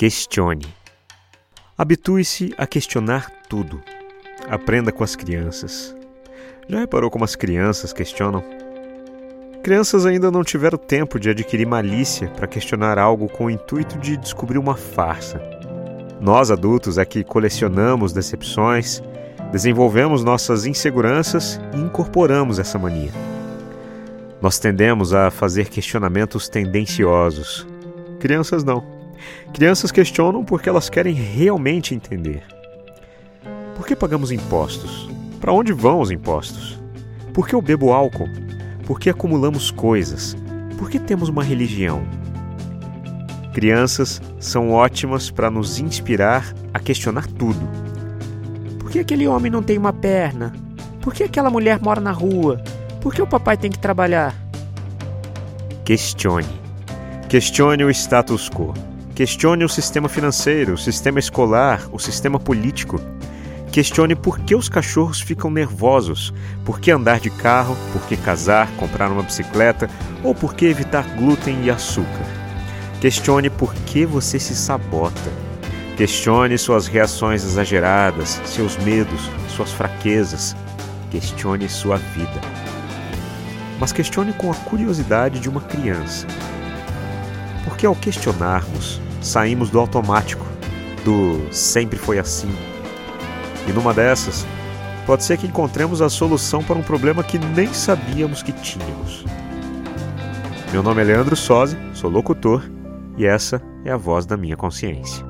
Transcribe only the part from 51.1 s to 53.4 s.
que aquela mulher mora na rua? Por que o